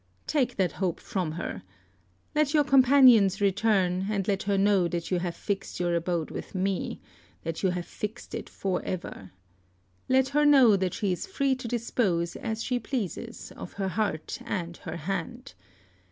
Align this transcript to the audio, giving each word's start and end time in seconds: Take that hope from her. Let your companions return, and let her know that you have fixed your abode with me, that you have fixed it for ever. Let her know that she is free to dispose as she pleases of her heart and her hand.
Take 0.25 0.55
that 0.55 0.71
hope 0.71 0.99
from 0.99 1.33
her. 1.33 1.61
Let 2.33 2.55
your 2.55 2.63
companions 2.63 3.39
return, 3.39 4.07
and 4.09 4.27
let 4.27 4.41
her 4.49 4.57
know 4.57 4.87
that 4.87 5.11
you 5.11 5.19
have 5.19 5.35
fixed 5.35 5.79
your 5.79 5.93
abode 5.93 6.31
with 6.31 6.55
me, 6.55 6.99
that 7.43 7.61
you 7.61 7.69
have 7.69 7.85
fixed 7.85 8.33
it 8.33 8.49
for 8.49 8.81
ever. 8.83 9.29
Let 10.09 10.29
her 10.29 10.43
know 10.43 10.75
that 10.75 10.95
she 10.95 11.11
is 11.11 11.27
free 11.27 11.53
to 11.53 11.67
dispose 11.67 12.35
as 12.35 12.63
she 12.63 12.79
pleases 12.79 13.51
of 13.55 13.73
her 13.73 13.89
heart 13.89 14.39
and 14.43 14.75
her 14.77 14.97
hand. 14.97 15.53